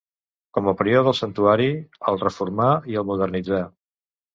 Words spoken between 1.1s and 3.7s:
santuari, el reformà i el modernitzà.